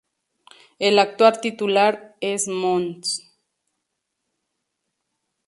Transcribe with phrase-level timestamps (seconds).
[0.79, 3.21] El actual titular es Mons.